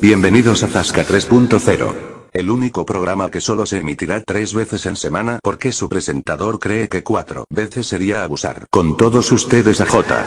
Bienvenidos 0.00 0.64
a 0.64 0.68
Zasca 0.68 1.04
3.0. 1.04 1.94
El 2.32 2.50
único 2.50 2.84
programa 2.84 3.30
que 3.30 3.40
solo 3.40 3.64
se 3.64 3.78
emitirá 3.78 4.20
tres 4.22 4.52
veces 4.52 4.86
en 4.86 4.96
semana 4.96 5.38
porque 5.40 5.70
su 5.70 5.88
presentador 5.88 6.58
cree 6.58 6.88
que 6.88 7.04
cuatro 7.04 7.44
veces 7.48 7.86
sería 7.86 8.24
abusar. 8.24 8.66
Con 8.70 8.96
todos 8.96 9.30
ustedes 9.30 9.80
a 9.80 9.86
J. 9.86 10.26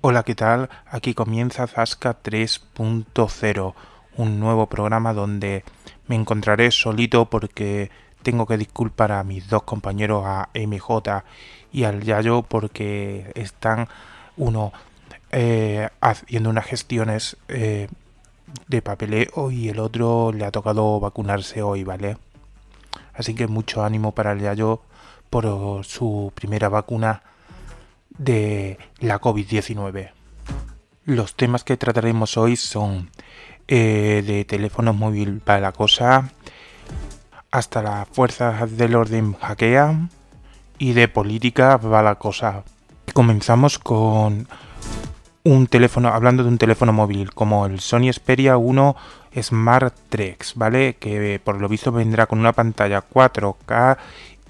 Hola, 0.00 0.22
¿qué 0.22 0.34
tal? 0.34 0.70
Aquí 0.86 1.12
comienza 1.12 1.66
Zasca 1.66 2.22
3.0, 2.22 3.74
un 4.16 4.40
nuevo 4.40 4.66
programa 4.66 5.12
donde 5.12 5.62
me 6.08 6.16
encontraré 6.16 6.70
solito 6.70 7.26
porque 7.26 7.90
tengo 8.22 8.46
que 8.46 8.56
disculpar 8.56 9.12
a 9.12 9.22
mis 9.24 9.48
dos 9.48 9.64
compañeros, 9.64 10.24
a 10.24 10.48
MJ 10.54 11.22
y 11.70 11.84
al 11.84 12.02
Yayo, 12.02 12.42
porque 12.42 13.30
están 13.34 13.88
uno 14.36 14.72
eh, 15.30 15.88
haciendo 16.00 16.50
unas 16.50 16.66
gestiones 16.66 17.36
eh, 17.48 17.88
de 18.68 18.82
papeleo 18.82 19.50
y 19.50 19.68
el 19.68 19.80
otro 19.80 20.32
le 20.32 20.44
ha 20.44 20.50
tocado 20.50 21.00
vacunarse 21.00 21.62
hoy, 21.62 21.84
¿vale? 21.84 22.16
Así 23.14 23.34
que 23.34 23.46
mucho 23.46 23.84
ánimo 23.84 24.12
para 24.12 24.32
el 24.32 24.40
Yayo 24.40 24.82
por 25.30 25.84
su 25.84 26.32
primera 26.34 26.68
vacuna 26.68 27.22
de 28.18 28.78
la 29.00 29.20
COVID-19. 29.20 30.10
Los 31.04 31.34
temas 31.34 31.64
que 31.64 31.76
trataremos 31.76 32.36
hoy 32.36 32.56
son 32.56 33.10
eh, 33.68 34.22
de 34.26 34.44
teléfono 34.44 34.92
móvil 34.92 35.40
para 35.40 35.60
la 35.60 35.72
cosa, 35.72 36.30
hasta 37.50 37.82
las 37.82 38.08
fuerzas 38.08 38.76
del 38.76 38.94
orden 38.94 39.34
hackean 39.34 40.10
y 40.78 40.92
de 40.92 41.08
política 41.08 41.78
para 41.78 42.02
la 42.02 42.14
cosa. 42.16 42.64
Comenzamos 43.16 43.78
con 43.78 44.46
un 45.42 45.66
teléfono, 45.68 46.08
hablando 46.08 46.42
de 46.42 46.50
un 46.50 46.58
teléfono 46.58 46.92
móvil 46.92 47.32
como 47.32 47.64
el 47.64 47.80
Sony 47.80 48.12
Xperia 48.12 48.58
1 48.58 48.94
Smart 49.40 49.94
3, 50.10 50.36
¿vale? 50.56 50.96
Que 51.00 51.40
por 51.42 51.58
lo 51.58 51.66
visto 51.66 51.90
vendrá 51.90 52.26
con 52.26 52.40
una 52.40 52.52
pantalla 52.52 53.02
4K 53.10 53.96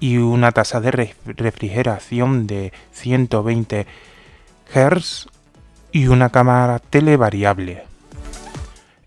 y 0.01 0.17
una 0.17 0.51
tasa 0.51 0.81
de 0.81 1.13
refrigeración 1.27 2.45
de 2.45 2.73
120 2.91 3.87
Hz 4.75 5.29
y 5.93 6.07
una 6.07 6.29
cámara 6.29 6.79
televariable. 6.79 7.85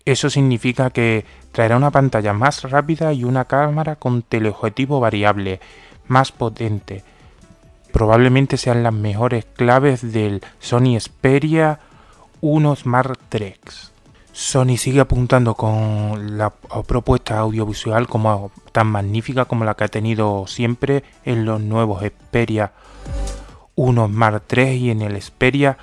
Eso 0.05 0.31
significa 0.31 0.89
que 0.89 1.23
traerá 1.51 1.77
una 1.77 1.91
pantalla 1.91 2.33
más 2.33 2.63
rápida 2.63 3.13
y 3.13 3.25
una 3.25 3.45
cámara 3.45 3.95
con 3.95 4.23
teleobjetivo 4.23 4.99
variable 4.99 5.59
más 6.07 6.31
potente 6.31 7.03
probablemente 7.91 8.57
sean 8.57 8.83
las 8.83 8.93
mejores 8.93 9.45
claves 9.45 10.11
del 10.11 10.41
Sony 10.59 10.99
Xperia 10.99 11.79
1 12.41 12.75
Smart 12.75 13.19
3. 13.29 13.91
Sony 14.33 14.77
sigue 14.77 15.01
apuntando 15.01 15.55
con 15.55 16.37
la 16.37 16.49
propuesta 16.49 17.37
audiovisual 17.39 18.07
como 18.07 18.51
tan 18.71 18.87
magnífica 18.87 19.45
como 19.45 19.65
la 19.65 19.75
que 19.75 19.83
ha 19.83 19.89
tenido 19.89 20.47
siempre 20.47 21.03
en 21.25 21.45
los 21.45 21.61
nuevos 21.61 22.01
Xperia 22.01 22.71
1 23.75 24.07
Smart 24.07 24.43
3 24.47 24.75
y 24.77 24.89
en 24.91 25.01
el 25.01 25.21
Xperia 25.21 25.77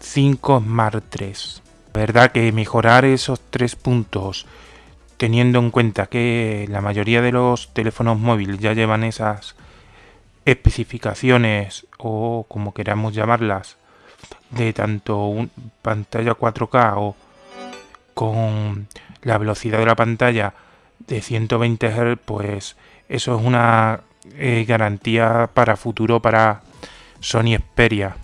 5 0.00 0.60
Smart 0.60 1.04
3. 1.08 1.62
La 1.92 2.00
verdad 2.00 2.30
que 2.30 2.52
mejorar 2.52 3.04
esos 3.04 3.40
tres 3.50 3.74
puntos 3.74 4.46
teniendo 5.16 5.58
en 5.58 5.72
cuenta 5.72 6.06
que 6.06 6.66
la 6.70 6.80
mayoría 6.80 7.20
de 7.20 7.32
los 7.32 7.74
teléfonos 7.74 8.18
móviles 8.18 8.60
ya 8.60 8.72
llevan 8.72 9.02
esas 9.02 9.56
especificaciones 10.50 11.86
o 11.98 12.46
como 12.48 12.72
queramos 12.72 13.14
llamarlas 13.14 13.76
de 14.50 14.72
tanto 14.72 15.26
un 15.26 15.50
pantalla 15.82 16.32
4K 16.32 16.94
o 16.96 17.16
con 18.14 18.88
la 19.22 19.38
velocidad 19.38 19.78
de 19.78 19.86
la 19.86 19.94
pantalla 19.94 20.54
de 21.06 21.20
120 21.20 21.88
Hz, 21.88 22.18
pues 22.24 22.76
eso 23.08 23.38
es 23.38 23.44
una 23.44 24.00
eh, 24.36 24.64
garantía 24.66 25.50
para 25.52 25.76
futuro 25.76 26.20
para 26.20 26.62
Sony 27.20 27.56
Xperia. 27.58 28.16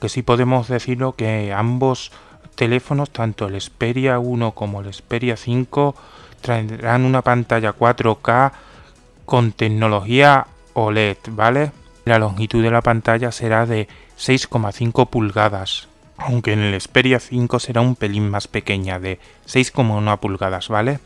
Que 0.00 0.08
sí 0.08 0.22
podemos 0.22 0.68
decirlo 0.68 1.14
que 1.14 1.52
ambos 1.52 2.12
teléfonos, 2.54 3.10
tanto 3.10 3.46
el 3.46 3.60
Xperia 3.60 4.18
1 4.18 4.52
como 4.52 4.80
el 4.80 4.92
Xperia 4.92 5.36
5, 5.36 5.94
traerán 6.40 7.04
una 7.04 7.22
pantalla 7.22 7.72
4K 7.72 8.52
con 9.24 9.52
tecnología 9.52 10.46
OLED, 10.78 11.18
¿vale? 11.30 11.72
La 12.04 12.18
longitud 12.18 12.62
de 12.62 12.70
la 12.70 12.82
pantalla 12.82 13.32
será 13.32 13.66
de 13.66 13.88
6,5 14.16 15.08
pulgadas, 15.08 15.88
aunque 16.16 16.52
en 16.52 16.60
el 16.60 16.80
Xperia 16.80 17.20
5 17.20 17.58
será 17.58 17.80
un 17.80 17.96
pelín 17.96 18.30
más 18.30 18.48
pequeña, 18.48 18.98
de 18.98 19.18
6,1 19.46 20.18
pulgadas, 20.18 20.68
¿vale? 20.68 21.00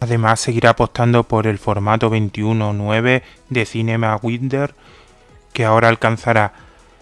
Además 0.00 0.40
seguirá 0.40 0.70
apostando 0.70 1.24
por 1.24 1.46
el 1.46 1.58
formato 1.58 2.10
21.9 2.10 3.22
de 3.48 3.66
Cinema 3.66 4.18
Windows, 4.22 4.74
que 5.52 5.64
ahora 5.64 5.88
alcanzará 5.88 6.52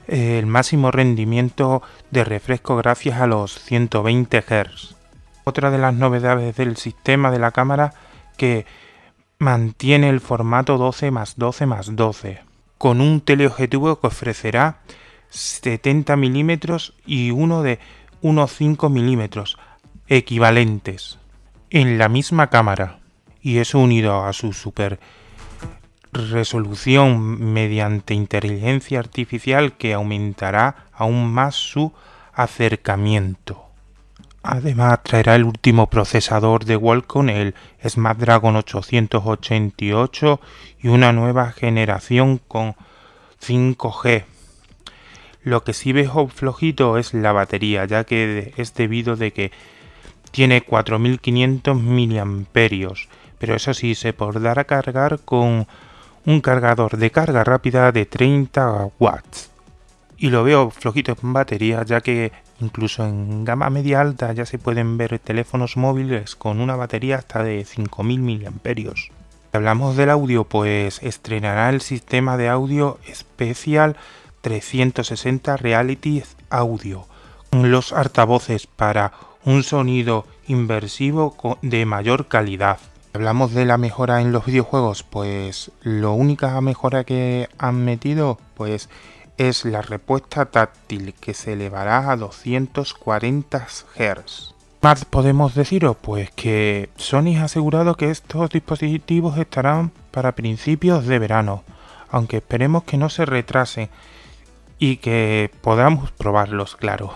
el 0.07 0.47
máximo 0.47 0.91
rendimiento 0.91 1.83
de 2.11 2.25
refresco 2.25 2.77
gracias 2.77 3.21
a 3.21 3.27
los 3.27 3.59
120 3.61 4.43
Hz. 4.43 4.97
Otra 5.45 5.71
de 5.71 5.79
las 5.79 5.95
novedades 5.95 6.57
del 6.57 6.77
sistema 6.77 7.31
de 7.31 7.39
la 7.39 7.53
cámara 7.53 7.95
que 8.37 8.67
mantiene 9.41 10.09
el 10.09 10.21
formato 10.21 10.79
12 10.79 11.13
más 11.13 11.37
12 11.37 11.67
más 11.67 11.95
12 11.95 12.41
con 12.77 13.01
un 13.01 13.21
teleobjetivo 13.21 14.01
que 14.01 14.09
ofrecerá 14.09 14.81
70 15.31 16.17
milímetros 16.17 16.95
y 17.07 17.31
uno 17.31 17.63
de 17.63 17.79
1,5 18.23 18.91
milímetros 18.91 19.57
equivalentes 20.09 21.19
en 21.71 21.99
la 21.99 22.09
misma 22.09 22.51
cámara 22.51 22.99
y 23.41 23.59
eso 23.59 23.79
unido 23.79 24.25
a 24.25 24.33
su 24.33 24.53
super 24.53 24.99
resolución 26.13 27.53
mediante 27.53 28.15
inteligencia 28.15 28.99
artificial 28.99 29.77
que 29.77 29.95
aumentará 29.95 30.89
aún 30.93 31.33
más 31.33 31.55
su 31.55 31.93
acercamiento. 32.33 33.68
Además 34.43 35.03
traerá 35.03 35.35
el 35.35 35.45
último 35.45 35.91
procesador 35.91 36.65
de 36.65 36.79
Qualcomm, 36.79 37.29
el 37.29 37.55
Snapdragon 37.85 38.57
888 38.57 40.41
y 40.81 40.89
una 40.89 41.13
nueva 41.13 41.53
generación 41.53 42.39
con 42.39 42.77
5G. 43.45 44.25
Lo 45.43 45.65
que 45.65 45.73
sí 45.73 45.93
veo 45.93 46.29
flojito 46.29 46.99
es 46.99 47.15
la 47.15 47.33
batería, 47.33 47.85
ya 47.85 48.05
que 48.05 48.53
es 48.57 48.75
debido 48.75 49.17
de 49.17 49.33
que 49.33 49.51
tiene 50.31 50.63
4500 50.63 51.81
miliamperios, 51.81 53.09
pero 53.39 53.55
eso 53.55 53.75
sí 53.75 53.95
se 53.95 54.13
podrá 54.13 54.65
cargar 54.65 55.21
con 55.25 55.67
un 56.27 56.41
cargador 56.41 56.97
de 56.97 57.11
carga 57.11 57.45
rápida 57.45 57.91
de 57.93 58.07
30 58.07 58.91
watts. 58.99 59.51
Y 60.19 60.31
lo 60.31 60.45
veo 60.45 60.71
flojito 60.71 61.17
en 61.23 61.33
batería, 61.33 61.83
ya 61.85 62.01
que 62.01 62.33
Incluso 62.61 63.05
en 63.05 63.45
gama 63.45 63.71
media 63.71 64.01
alta 64.01 64.33
ya 64.33 64.45
se 64.45 64.59
pueden 64.59 64.97
ver 64.99 65.19
teléfonos 65.19 65.77
móviles 65.77 66.35
con 66.35 66.61
una 66.61 66.75
batería 66.75 67.17
hasta 67.17 67.43
de 67.43 67.65
5000 67.65 68.51
mAh. 68.51 68.95
Hablamos 69.53 69.97
del 69.97 70.11
audio, 70.11 70.45
pues 70.45 71.03
estrenará 71.03 71.71
el 71.71 71.81
sistema 71.81 72.37
de 72.37 72.49
audio 72.49 72.99
especial 73.07 73.97
360 74.43 75.57
Reality 75.57 76.23
Audio, 76.51 77.07
con 77.51 77.71
los 77.71 77.93
altavoces 77.93 78.67
para 78.67 79.13
un 79.45 79.63
sonido 79.63 80.27
inversivo 80.47 81.59
de 81.63 81.87
mayor 81.87 82.27
calidad. 82.27 82.79
Hablamos 83.15 83.55
de 83.55 83.65
la 83.65 83.79
mejora 83.79 84.21
en 84.21 84.33
los 84.33 84.45
videojuegos, 84.45 85.03
pues 85.03 85.71
lo 85.81 86.13
única 86.13 86.61
mejora 86.61 87.05
que 87.05 87.49
han 87.59 87.85
metido 87.85 88.39
pues 88.55 88.89
es 89.39 89.65
la 89.65 89.83
respuesta 89.83 90.47
táctil 90.47 91.15
que 91.15 91.33
se 91.33 91.55
elevará 91.55 92.11
a 92.11 92.17
240 92.17 93.67
Hz. 93.97 94.55
Más 94.83 95.05
podemos 95.05 95.55
deciros, 95.55 95.97
pues 96.01 96.31
que 96.33 96.91
Sony 96.97 97.37
ha 97.39 97.45
asegurado 97.45 97.97
que 97.97 98.11
estos 98.11 98.51
dispositivos 98.51 99.39
estarán 99.39 99.93
para 100.11 100.35
principios 100.35 101.07
de 101.07 101.19
verano, 101.19 101.65
aunque 102.11 102.39
esperemos 102.39 102.85
que 102.85 102.97
no 102.97 103.09
se 103.09 103.25
retrasen 103.25 103.89
y 104.79 104.97
que 104.97 105.51
podamos 105.63 106.13
probarlos, 106.13 106.77
claro. 106.77 107.13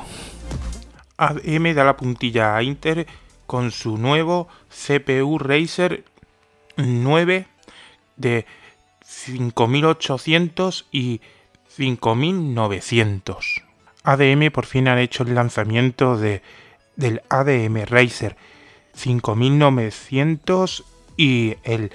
ADM 1.17 1.75
da 1.75 1.85
la 1.85 1.97
puntilla 1.97 2.57
a 2.57 2.63
Inter 2.63 3.07
con 3.47 3.71
su 3.71 3.99
nuevo 3.99 4.49
CPU 4.69 5.39
Razer 5.39 6.05
9 6.77 7.47
de 8.17 8.47
5800 9.05 10.87
y 10.91 11.21
5900. 11.77 13.63
ADM 14.05 14.51
por 14.51 14.67
fin 14.67 14.89
han 14.89 14.99
hecho 14.99 15.23
el 15.23 15.35
lanzamiento 15.35 16.17
de, 16.17 16.43
del 16.97 17.23
ADM 17.29 17.85
Racer 17.87 18.37
5900 18.95 20.85
y 21.17 21.57
el 21.65 21.93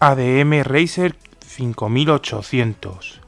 ADM 0.00 0.62
Racer 0.62 1.14
5800. 1.46 3.20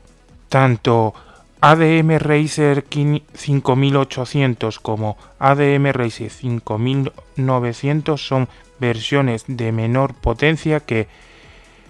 Tanto 0.49 1.15
ADM 1.61 2.19
Racer 2.19 2.85
5800 2.89 4.79
como 4.79 5.17
ADM 5.39 5.93
Racer 5.93 6.31
5900 6.31 8.27
son 8.27 8.49
versiones 8.79 9.45
de 9.47 9.73
menor 9.73 10.15
potencia 10.15 10.81
que, 10.81 11.09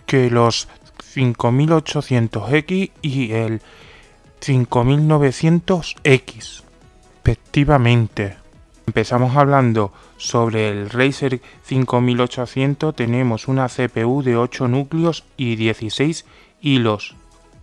que 0.07 0.31
los 0.31 0.69
5800X 0.99 2.91
y 3.03 3.33
el 3.33 3.61
5900X 4.41 6.69
respectivamente. 7.29 8.39
Empezamos 8.87 9.37
hablando 9.37 9.93
sobre 10.17 10.71
el 10.71 10.89
Razer 10.89 11.43
5800, 11.65 12.97
tenemos 12.97 13.49
una 13.49 13.69
CPU 13.69 14.23
de 14.23 14.37
8 14.37 14.67
núcleos 14.67 15.25
y 15.37 15.57
16 15.57 16.25
hilos, 16.63 17.17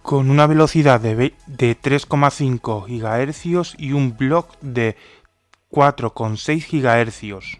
con 0.03 0.29
una 0.29 0.45
velocidad 0.45 1.01
de, 1.01 1.33
3,5 1.47 2.85
GHz 2.85 3.73
y 3.79 3.93
un 3.93 4.15
block 4.15 4.55
de 4.61 4.95
4,6 5.71 6.69
GHz, 6.69 7.57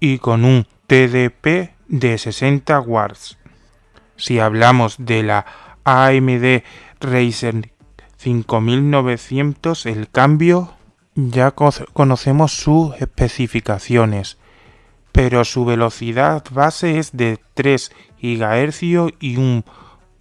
y 0.00 0.18
con 0.18 0.44
un 0.44 0.66
TDP 0.88 1.76
de 1.86 2.18
60 2.18 2.80
watts. 2.80 3.38
Si 4.16 4.38
hablamos 4.38 4.96
de 4.98 5.22
la 5.22 5.46
AMD 5.84 6.62
Razer 7.00 7.70
5900, 8.16 9.86
el 9.86 10.08
cambio 10.08 10.72
ya 11.14 11.52
conocemos 11.52 12.52
sus 12.52 12.94
especificaciones, 12.96 14.38
pero 15.12 15.44
su 15.44 15.64
velocidad 15.64 16.44
base 16.50 16.98
es 16.98 17.16
de 17.16 17.38
3 17.54 17.92
GHz 18.20 18.82
y 19.20 19.36
un 19.36 19.64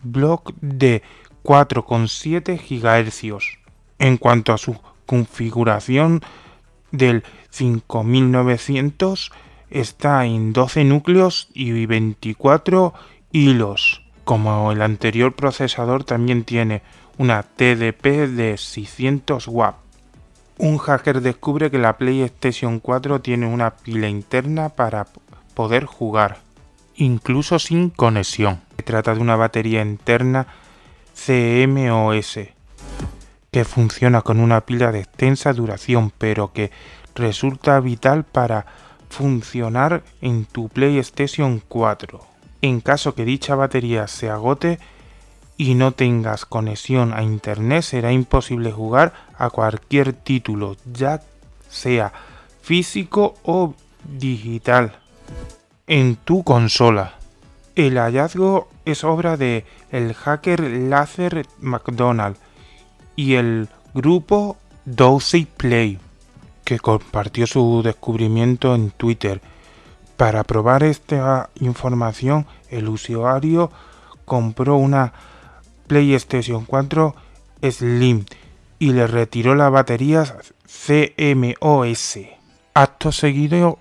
block 0.04 0.54
de 0.62 1.04
4,7 1.44 2.60
GHz. 2.60 3.60
En 4.00 4.18
cuanto 4.18 4.54
a 4.54 4.58
su 4.58 4.80
configuración 5.06 6.22
del 6.92 7.24
5900 7.50 9.32
está 9.70 10.26
en 10.26 10.54
12 10.54 10.84
núcleos 10.84 11.50
y 11.54 11.86
24 11.86 12.94
hilos. 13.36 14.02
Como 14.24 14.72
el 14.72 14.82
anterior 14.82 15.34
procesador 15.34 16.06
también 16.06 16.46
tiene 16.46 16.82
una 17.18 17.44
TDP 17.44 18.30
de 18.30 18.56
600 18.58 19.48
watts. 19.50 19.78
Un 20.58 20.78
hacker 20.78 21.20
descubre 21.20 21.70
que 21.70 21.78
la 21.78 21.98
PlayStation 21.98 22.80
4 22.80 23.20
tiene 23.20 23.46
una 23.46 23.72
pila 23.72 24.08
interna 24.08 24.70
para 24.70 25.08
poder 25.54 25.84
jugar, 25.84 26.38
incluso 26.96 27.60
sin 27.60 27.90
conexión. 27.90 28.62
Se 28.78 28.84
trata 28.84 29.14
de 29.14 29.20
una 29.20 29.36
batería 29.36 29.82
interna 29.82 30.48
CMOS 31.14 32.40
que 33.52 33.66
funciona 33.66 34.22
con 34.22 34.40
una 34.40 34.62
pila 34.62 34.94
de 34.94 35.00
extensa 35.00 35.52
duración, 35.52 36.14
pero 36.18 36.54
que 36.54 36.72
resulta 37.16 37.82
vital 37.82 38.24
para 38.24 38.66
funcionar 39.10 40.04
en 40.22 40.46
tu 40.46 40.70
PlayStation 40.70 41.62
4. 41.68 42.35
En 42.66 42.82
caso 42.82 43.14
que 43.14 43.26
dicha 43.26 43.54
batería 43.54 44.08
se 44.08 44.28
agote, 44.28 44.80
y 45.56 45.76
no 45.76 45.92
tengas 45.92 46.48
conexión 46.48 47.14
a 47.14 47.22
internet 47.22 47.84
será 47.84 48.12
imposible 48.12 48.72
jugar 48.72 49.14
a 49.38 49.52
cualquier 49.52 50.14
título, 50.14 50.76
ya 50.92 51.22
sea 51.70 52.12
físico 52.64 53.36
o 53.44 53.76
digital, 54.04 54.94
en 55.86 56.16
tu 56.16 56.44
consola. 56.44 57.20
El 57.76 58.00
hallazgo 58.00 58.68
es 58.84 59.04
obra 59.04 59.38
de 59.38 59.64
el 59.92 60.16
hacker 60.16 60.60
Lazer 60.60 61.46
McDonald 61.60 62.36
y 63.16 63.36
el 63.36 63.70
grupo 63.94 64.58
Dozy 64.86 65.46
Play, 65.46 66.00
que 66.64 66.80
compartió 66.80 67.46
su 67.46 67.84
descubrimiento 67.84 68.74
en 68.74 68.90
Twitter. 68.90 69.40
Para 70.18 70.44
probar 70.46 70.84
esta 70.84 71.50
información, 71.56 72.46
el 72.70 72.88
usuario 72.88 73.70
compró 74.24 74.78
una 74.78 75.12
PlayStation 75.88 76.64
4 76.66 77.14
Slim 77.70 78.24
y 78.80 78.94
le 78.94 79.08
retiró 79.08 79.56
las 79.56 79.72
baterías 79.72 80.34
CMOS. 80.66 82.20
Acto 82.74 83.12
seguido 83.12 83.78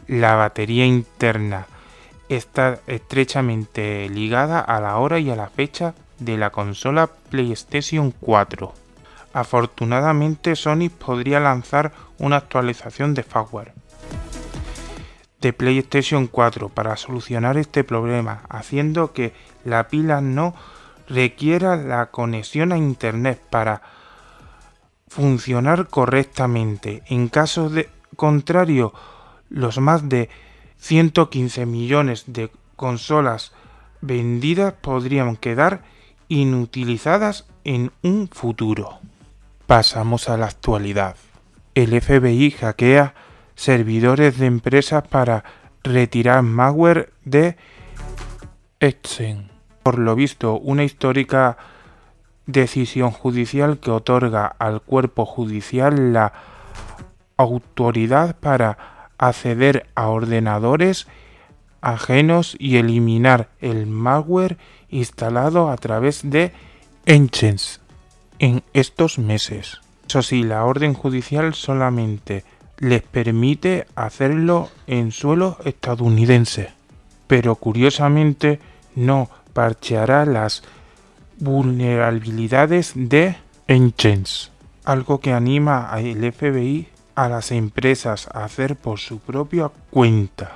la 0.06 0.34
batería 0.34 0.84
interna 0.84 1.66
está 2.28 2.80
estrechamente 2.86 4.08
ligada 4.08 4.60
a 4.60 4.80
la 4.80 4.98
hora 4.98 5.18
y 5.18 5.30
a 5.30 5.36
la 5.36 5.48
fecha 5.48 5.94
de 6.18 6.36
la 6.36 6.50
consola 6.50 7.08
PlayStation 7.30 8.12
4. 8.20 8.72
Afortunadamente 9.32 10.56
Sony 10.56 10.90
podría 10.90 11.40
lanzar 11.40 11.92
una 12.18 12.36
actualización 12.36 13.14
de 13.14 13.22
firmware 13.22 13.72
de 15.40 15.52
PlayStation 15.52 16.26
4 16.26 16.68
para 16.68 16.96
solucionar 16.96 17.56
este 17.56 17.84
problema, 17.84 18.42
haciendo 18.48 19.12
que 19.12 19.32
la 19.64 19.88
pila 19.88 20.20
no 20.20 20.54
requiera 21.08 21.76
la 21.76 22.10
conexión 22.10 22.72
a 22.72 22.78
internet 22.78 23.40
para 23.50 23.82
funcionar 25.08 25.88
correctamente. 25.88 27.02
En 27.06 27.28
caso 27.28 27.70
de 27.70 27.88
contrario, 28.16 28.92
los 29.48 29.78
más 29.78 30.08
de 30.08 30.28
115 30.78 31.66
millones 31.66 32.24
de 32.26 32.50
consolas 32.76 33.52
vendidas 34.00 34.74
podrían 34.74 35.36
quedar 35.36 35.82
inutilizadas 36.28 37.46
en 37.64 37.90
un 38.02 38.28
futuro. 38.28 38.98
Pasamos 39.66 40.28
a 40.28 40.36
la 40.36 40.46
actualidad. 40.46 41.16
El 41.74 42.00
FBI 42.00 42.50
hackea 42.50 43.14
servidores 43.54 44.38
de 44.38 44.46
empresas 44.46 45.06
para 45.08 45.44
retirar 45.82 46.42
malware 46.42 47.12
de 47.24 47.56
Excel. 48.80 49.47
Por 49.88 49.98
lo 49.98 50.14
visto, 50.14 50.58
una 50.58 50.84
histórica 50.84 51.56
decisión 52.44 53.10
judicial 53.10 53.78
que 53.78 53.90
otorga 53.90 54.44
al 54.44 54.82
cuerpo 54.82 55.24
judicial 55.24 56.12
la 56.12 56.34
autoridad 57.38 58.36
para 58.36 59.08
acceder 59.16 59.86
a 59.94 60.08
ordenadores 60.08 61.08
ajenos 61.80 62.54
y 62.58 62.76
eliminar 62.76 63.48
el 63.60 63.86
malware 63.86 64.58
instalado 64.90 65.70
a 65.70 65.76
través 65.78 66.20
de 66.22 66.52
Engines 67.06 67.80
en 68.38 68.62
estos 68.74 69.18
meses. 69.18 69.80
Eso 70.06 70.20
sí, 70.20 70.42
la 70.42 70.66
orden 70.66 70.92
judicial 70.92 71.54
solamente 71.54 72.44
les 72.76 73.00
permite 73.00 73.86
hacerlo 73.94 74.68
en 74.86 75.12
suelo 75.12 75.56
estadounidense, 75.64 76.72
pero 77.26 77.54
curiosamente 77.54 78.60
no 78.94 79.30
parcheará 79.58 80.24
las 80.24 80.62
vulnerabilidades 81.40 82.92
de 82.94 83.38
Engines, 83.66 84.52
algo 84.84 85.18
que 85.18 85.32
anima 85.32 85.90
al 85.90 86.32
FBI 86.32 86.86
a 87.16 87.28
las 87.28 87.50
empresas 87.50 88.28
a 88.32 88.44
hacer 88.44 88.76
por 88.76 89.00
su 89.00 89.18
propia 89.18 89.68
cuenta. 89.90 90.52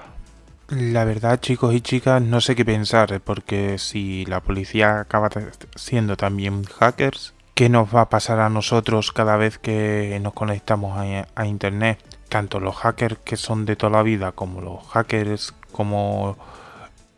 La 0.68 1.04
verdad, 1.04 1.40
chicos 1.40 1.75
y 1.75 1.80
chicas, 1.80 2.23
no 2.23 2.40
sé 2.40 2.54
qué 2.54 2.64
pensar, 2.64 3.21
porque 3.23 3.76
si 3.78 4.25
la 4.26 4.38
policía 4.38 5.00
acaba 5.00 5.30
siendo 5.75 6.16
también 6.16 6.62
hackers, 6.62 7.35
¿qué 7.54 7.68
nos 7.68 7.92
va 7.92 8.02
a 8.02 8.09
pasar 8.09 8.38
a 8.38 8.50
nosotros 8.50 9.11
cada 9.11 9.37
vez 9.37 9.59
que 9.59 10.16
nos 10.23 10.32
conectamos 10.32 10.97
a, 11.35 11.44
Internet? 11.44 11.99
Tanto 12.28 12.61
los 12.61 12.76
hackers 12.76 13.18
que 13.25 13.37
son 13.37 13.64
de 13.64 13.75
toda 13.75 13.90
la 13.90 14.04
vida, 14.04 14.30
como 14.30 14.61
los 14.61 14.87
hackers, 14.87 15.52
como 15.73 16.37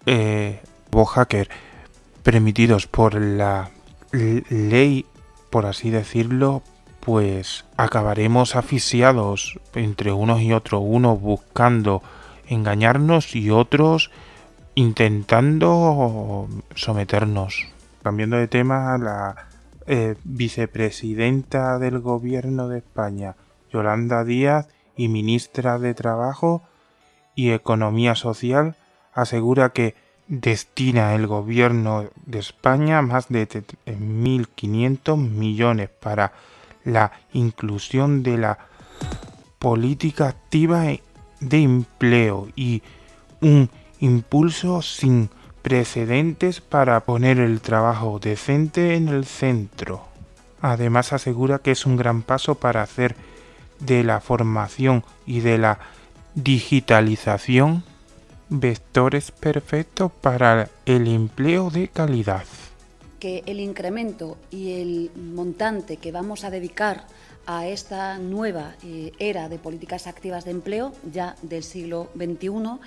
eh, 0.07 0.63
los 0.91 1.09
hackers 1.09 1.51
permitidos 2.25 2.89
por 2.89 3.15
la 3.15 3.71
ley, 4.11 5.07
por 5.51 5.67
así 5.67 5.91
decirlo, 5.91 6.63
pues 6.99 7.67
acabaremos 7.77 8.57
asfixiados 8.57 9.61
entre 9.75 10.11
unos 10.11 10.41
y 10.41 10.53
otros, 10.53 10.83
unos 10.85 11.21
buscando 11.21 12.03
engañarnos 12.49 13.37
y 13.37 13.51
otros 13.51 14.11
intentando 14.75 16.49
someternos. 16.75 17.69
Cambiando 18.03 18.37
de 18.37 18.49
tema, 18.49 18.99
la 18.99 19.49
eh, 19.87 20.17
vicepresidenta 20.25 21.79
del 21.79 22.01
gobierno 22.01 22.69
de 22.69 22.79
España, 22.79 23.37
Yolanda 23.71 24.25
Díaz, 24.25 24.67
y 24.97 25.09
ministra 25.09 25.79
de 25.79 25.93
Trabajo, 25.95 26.63
y 27.35 27.51
Economía 27.51 28.15
Social 28.15 28.77
asegura 29.13 29.71
que 29.71 29.95
destina 30.27 31.15
el 31.15 31.27
gobierno 31.27 32.05
de 32.27 32.39
España 32.39 33.03
más 33.03 33.29
de 33.29 33.47
1.500 33.49 35.17
millones 35.17 35.91
para 35.91 36.33
la 36.85 37.13
inclusión 37.33 38.23
de 38.23 38.39
la 38.39 38.59
política 39.59 40.29
activa 40.29 40.85
de 41.41 41.59
empleo 41.59 42.49
y 42.57 42.83
un 43.41 43.71
impulso 44.01 44.83
sin 44.83 45.31
precedentes 45.63 46.61
para 46.61 47.01
poner 47.01 47.39
el 47.39 47.61
trabajo 47.61 48.19
decente 48.19 48.97
en 48.97 49.09
el 49.09 49.25
centro. 49.25 50.05
Además 50.61 51.13
asegura 51.13 51.59
que 51.59 51.71
es 51.71 51.87
un 51.87 51.97
gran 51.97 52.23
paso 52.23 52.55
para 52.55 52.83
hacer 52.83 53.17
de 53.81 54.05
la 54.05 54.21
formación 54.21 55.05
y 55.27 55.41
de 55.41 55.59
la 55.59 55.79
digitalización 56.35 57.83
vectores 58.61 59.31
perfectos 59.31 60.13
para 60.13 60.69
el 60.87 61.07
empleo 61.09 61.71
de 61.71 61.89
calidad. 61.89 62.45
Que 63.19 63.43
el 63.47 63.61
incremento 63.61 64.37
y 64.51 64.81
el 64.81 65.11
montante 65.17 65.97
que 65.97 66.13
vamos 66.13 66.45
a 66.45 66.51
dedicar 66.51 67.07
a 67.47 67.67
esta 67.67 68.19
nueva 68.19 68.75
eh, 68.83 69.13
era 69.19 69.49
de 69.49 69.59
políticas 69.59 70.07
activas 70.07 70.45
de 70.45 70.53
empleo, 70.53 70.93
ya 71.13 71.37
del 71.43 71.63
siglo 71.63 72.09
XXI, 72.17 72.81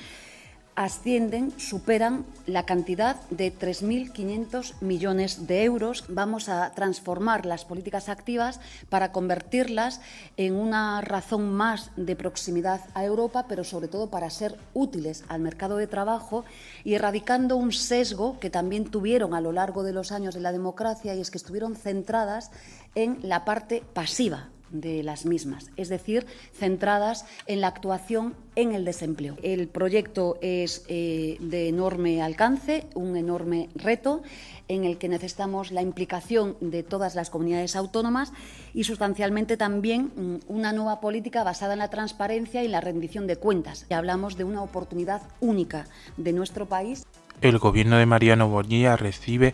ascienden, 0.77 1.51
superan 1.57 2.23
la 2.45 2.63
cantidad 2.63 3.19
de 3.31 3.51
3.500 3.51 4.79
millones 4.79 5.47
de 5.47 5.63
euros. 5.63 6.05
Vamos 6.07 6.49
a 6.49 6.71
transformar 6.75 7.47
las 7.47 7.65
políticas 7.65 8.09
activas 8.09 8.59
para 8.87 9.11
convertirlas 9.11 10.01
en 10.37 10.53
una 10.53 11.01
razón 11.01 11.51
más 11.51 11.89
de 11.97 12.15
proximidad 12.15 12.81
a 12.93 13.03
Europa, 13.03 13.47
pero 13.49 13.63
sobre 13.63 13.87
todo 13.87 14.11
para 14.11 14.29
ser 14.29 14.55
útiles 14.75 15.23
al 15.29 15.41
mercado 15.41 15.77
de 15.77 15.87
trabajo 15.87 16.45
y 16.83 16.93
erradicando 16.93 17.57
un 17.57 17.73
sesgo 17.73 18.39
que 18.39 18.51
también 18.51 18.85
tuvieron 18.85 19.33
a 19.33 19.41
lo 19.41 19.51
largo 19.51 19.81
de 19.81 19.93
los 19.93 20.11
años 20.11 20.35
de 20.35 20.41
la 20.41 20.51
democracia 20.51 21.15
y 21.15 21.21
es 21.21 21.31
que 21.31 21.39
estuvieron 21.39 21.75
centradas 21.75 22.51
en 22.93 23.17
la 23.23 23.45
parte 23.45 23.83
pasiva 23.95 24.49
de 24.71 25.03
las 25.03 25.25
mismas, 25.25 25.71
es 25.77 25.89
decir, 25.89 26.25
centradas 26.53 27.25
en 27.45 27.61
la 27.61 27.67
actuación 27.67 28.35
en 28.55 28.73
el 28.73 28.85
desempleo. 28.85 29.35
El 29.43 29.67
proyecto 29.67 30.37
es 30.41 30.83
eh, 30.87 31.37
de 31.39 31.69
enorme 31.69 32.21
alcance, 32.21 32.87
un 32.95 33.15
enorme 33.15 33.69
reto 33.75 34.23
en 34.67 34.83
el 34.83 34.97
que 34.97 35.09
necesitamos 35.09 35.71
la 35.71 35.81
implicación 35.81 36.57
de 36.59 36.83
todas 36.83 37.15
las 37.15 37.29
comunidades 37.29 37.75
autónomas 37.75 38.33
y 38.73 38.83
sustancialmente 38.83 39.57
también 39.57 40.11
mm, 40.15 40.35
una 40.47 40.73
nueva 40.73 40.99
política 40.99 41.43
basada 41.43 41.73
en 41.73 41.79
la 41.79 41.89
transparencia 41.89 42.63
y 42.63 42.67
la 42.67 42.81
rendición 42.81 43.27
de 43.27 43.37
cuentas. 43.37 43.85
hablamos 43.89 44.37
de 44.37 44.43
una 44.43 44.61
oportunidad 44.61 45.21
única 45.39 45.85
de 46.17 46.33
nuestro 46.33 46.65
país. 46.65 47.05
El 47.41 47.59
gobierno 47.59 47.97
de 47.97 48.05
Mariano 48.05 48.49
Bonilla 48.49 48.97
recibe 48.97 49.53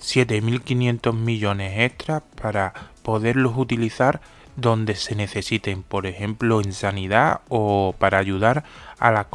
7.500 0.00 1.12
millones 1.14 1.74
extra 1.76 2.20
para 2.20 2.72
poderlos 3.02 3.52
utilizar 3.56 4.20
donde 4.56 4.94
se 4.94 5.14
necesiten, 5.14 5.82
por 5.82 6.06
ejemplo 6.06 6.60
en 6.60 6.72
sanidad 6.72 7.40
o 7.48 7.94
para 7.98 8.18
ayudar 8.18 8.64
a 8.98 9.10
la 9.10 9.26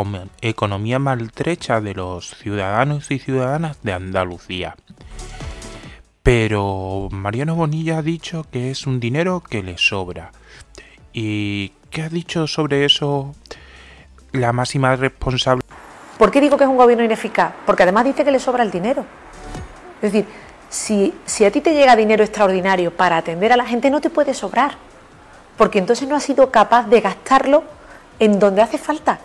economía 0.42 1.00
maltrecha 1.00 1.82
de 1.82 1.94
los 1.94 2.36
ciudadanos 2.36 3.12
y 3.12 3.20
ciudadanas 3.20 3.78
de 3.84 3.94
Andalucía. 3.94 4.76
Pero 6.24 7.08
Mariano 7.12 7.56
Bonilla 7.56 8.00
ha 8.00 8.02
dicho 8.02 8.46
que 8.52 8.72
es 8.72 8.88
un 8.88 9.00
dinero 9.00 9.42
que 9.48 9.62
le 9.62 9.78
sobra. 9.78 10.32
¿Y 11.14 11.70
qué 11.92 12.02
ha 12.02 12.10
dicho 12.10 12.48
sobre 12.48 12.86
eso 12.86 13.36
la 14.32 14.52
máxima 14.52 14.96
responsable? 14.96 15.64
¿Por 16.18 16.32
qué 16.32 16.42
digo 16.42 16.58
que 16.58 16.64
es 16.64 16.70
un 16.70 16.78
gobierno 16.78 17.04
ineficaz? 17.04 17.54
Porque 17.66 17.84
además 17.84 18.06
dice 18.06 18.24
que 18.24 18.32
le 18.32 18.40
sobra 18.40 18.64
el 18.64 18.72
dinero. 18.72 19.06
Es 20.02 20.14
decir, 20.14 20.26
si, 20.70 21.46
a 21.46 21.52
ti 21.52 21.62
te 21.62 21.74
llega 21.74 21.96
dinero 21.96 22.24
extraordinario 22.24 22.92
para 22.92 23.18
atender 23.18 23.54
a 23.54 23.58
la 23.58 23.66
gente, 23.66 23.90
no 23.90 24.02
te 24.02 24.10
puede 24.10 24.34
sobrar 24.34 24.78
porque 25.58 25.80
entonces 25.80 26.08
no 26.08 26.16
ha 26.16 26.20
sido 26.20 26.52
capaz 26.52 26.88
de 26.88 27.02
gastarlo 27.02 27.64
en 28.20 28.40
donde 28.40 28.62
hace 28.62 28.78
falta, 28.78 29.20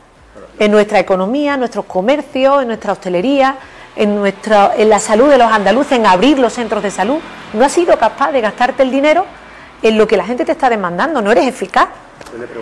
en 0.58 0.70
nuestra 0.70 0.98
economía, 0.98 1.54
en 1.54 1.60
nuestros 1.60 1.84
comercios, 1.86 2.62
en 2.62 2.68
nuestra 2.68 2.92
hostelería, 2.92 3.56
en, 3.96 4.14
nuestra, 4.16 4.72
en 4.76 4.88
la 4.88 4.98
salud 4.98 5.28
de 5.28 5.38
los 5.38 5.50
andaluces, 5.50 5.92
en 5.92 6.06
abrir 6.06 6.38
los 6.38 6.52
centros 6.52 6.82
de 6.82 6.90
salud. 6.90 7.18
No 7.52 7.64
has 7.64 7.72
sido 7.72 7.98
capaz 7.98 8.32
de 8.32 8.40
gastarte 8.40 8.82
el 8.82 8.90
dinero 8.90 9.26
en 9.82 9.98
lo 9.98 10.06
que 10.06 10.16
la 10.16 10.24
gente 10.24 10.44
te 10.44 10.52
está 10.52 10.68
demandando, 10.68 11.22
no 11.22 11.32
eres 11.32 11.46
eficaz. 11.46 11.88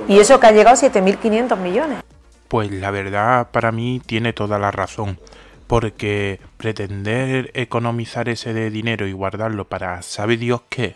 Y 0.07 0.19
eso 0.19 0.39
que 0.39 0.47
ha 0.47 0.53
llegado 0.53 0.77
a 0.77 0.81
7.500 0.81 1.57
millones. 1.59 2.03
Pues 2.49 2.71
la 2.71 2.91
verdad 2.91 3.49
para 3.51 3.73
mí 3.73 4.01
tiene 4.05 4.33
toda 4.33 4.59
la 4.59 4.71
razón, 4.71 5.19
porque 5.67 6.41
pretender 6.57 7.51
economizar 7.55 8.29
ese 8.29 8.55
de 8.55 8.71
dinero 8.71 9.07
y 9.07 9.13
guardarlo 9.13 9.67
para 9.67 10.01
sabe 10.03 10.39
Dios 10.39 10.63
qué, 10.71 10.95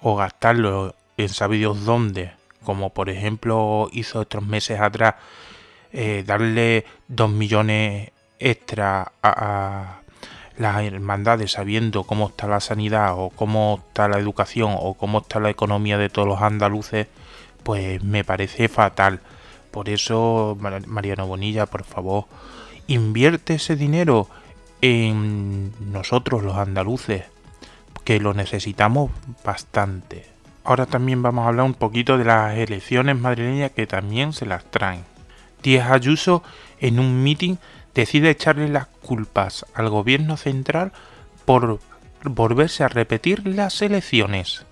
o 0.00 0.14
gastarlo 0.14 0.94
sabe 1.28 1.56
Dios 1.56 1.84
dónde, 1.84 2.32
como 2.64 2.90
por 2.90 3.10
ejemplo 3.10 3.88
hizo 3.92 4.22
estos 4.22 4.44
meses 4.44 4.80
atrás, 4.80 5.14
eh, 5.92 6.24
darle 6.26 6.84
dos 7.08 7.30
millones 7.30 8.10
extra 8.38 9.12
a, 9.22 10.00
las 10.56 10.82
hermandades 10.82 11.52
sabiendo 11.52 12.04
cómo 12.04 12.28
está 12.28 12.46
la 12.46 12.60
sanidad 12.60 13.14
o 13.16 13.30
cómo 13.30 13.82
está 13.88 14.08
la 14.08 14.18
educación 14.18 14.74
o 14.78 14.94
cómo 14.94 15.18
está 15.18 15.40
la 15.40 15.50
economía 15.50 15.98
de 15.98 16.08
todos 16.08 16.28
los 16.28 16.42
andaluces, 16.42 17.08
pues 17.62 18.02
me 18.04 18.24
parece 18.24 18.68
fatal. 18.68 19.20
Por 19.70 19.88
eso, 19.88 20.56
Mariano 20.60 21.26
Bonilla, 21.26 21.66
por 21.66 21.84
favor, 21.84 22.26
invierte 22.86 23.54
ese 23.54 23.74
dinero 23.74 24.28
en 24.80 25.72
nosotros 25.90 26.44
los 26.44 26.56
andaluces, 26.56 27.24
que 28.04 28.20
lo 28.20 28.34
necesitamos 28.34 29.10
bastante. 29.44 30.33
Ahora 30.64 30.86
también 30.86 31.22
vamos 31.22 31.44
a 31.44 31.48
hablar 31.48 31.66
un 31.66 31.74
poquito 31.74 32.16
de 32.16 32.24
las 32.24 32.56
elecciones 32.56 33.18
madrileñas 33.18 33.72
que 33.72 33.86
también 33.86 34.32
se 34.32 34.46
las 34.46 34.64
traen. 34.64 35.04
Díaz 35.62 35.90
Ayuso 35.90 36.42
en 36.80 36.98
un 36.98 37.22
mitin 37.22 37.58
decide 37.94 38.30
echarle 38.30 38.68
las 38.68 38.86
culpas 38.86 39.66
al 39.74 39.90
gobierno 39.90 40.38
central 40.38 40.92
por 41.44 41.80
volverse 42.22 42.82
a 42.82 42.88
repetir 42.88 43.46
las 43.46 43.82
elecciones. 43.82 44.64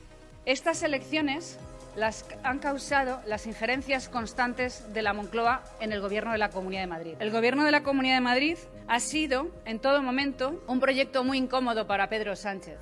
Estas 0.47 0.83
elecciones 0.83 1.59
las 1.95 2.25
han 2.43 2.59
causado 2.59 3.21
las 3.27 3.47
injerencias 3.47 4.09
constantes 4.09 4.95
de 4.95 5.03
la 5.03 5.13
Moncloa 5.13 5.63
en 5.81 5.93
el 5.93 6.01
gobierno 6.01 6.33
de 6.33 6.39
la 6.39 6.49
Comunidad 6.49 6.81
de 6.81 6.87
Madrid. 6.87 7.15
El 7.21 7.31
gobierno 7.31 7.65
de 7.65 7.71
la 7.71 7.83
Comunidad 7.83 8.15
de 8.15 8.21
Madrid 8.23 8.57
ha 8.89 8.99
sido 8.99 9.49
en 9.67 9.79
todo 9.79 10.03
momento 10.03 10.63
un 10.67 10.81
proyecto 10.81 11.23
muy 11.23 11.37
incómodo 11.37 11.87
para 11.87 12.09
Pedro 12.09 12.35
Sánchez. 12.35 12.79